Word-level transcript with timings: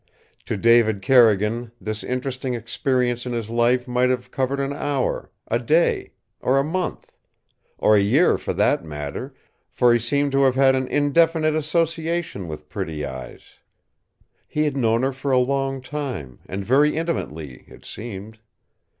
To 0.47 0.57
David 0.57 1.03
Carrigan 1.03 1.71
this 1.79 2.03
interesting 2.03 2.55
experience 2.55 3.27
in 3.27 3.33
his 3.33 3.51
life 3.51 3.87
might 3.87 4.09
have 4.09 4.31
covered 4.31 4.59
an 4.59 4.73
hour, 4.73 5.29
a 5.47 5.59
day, 5.59 6.13
or 6.39 6.57
a 6.57 6.63
month. 6.63 7.13
Or 7.77 7.95
a 7.95 7.99
year 8.01 8.39
for 8.39 8.51
that 8.51 8.83
matter, 8.83 9.35
for 9.71 9.93
he 9.93 9.99
seemed 9.99 10.31
to 10.31 10.41
have 10.41 10.55
had 10.55 10.75
an 10.75 10.87
indefinite 10.87 11.55
association 11.55 12.47
with 12.47 12.67
Pretty 12.67 13.05
Eyes. 13.05 13.59
He 14.47 14.63
had 14.63 14.75
known 14.75 15.03
her 15.03 15.13
for 15.13 15.29
a 15.31 15.37
long 15.37 15.83
time 15.83 16.39
and 16.47 16.65
very 16.65 16.97
intimately, 16.97 17.63
it 17.67 17.85
seemed. 17.85 18.39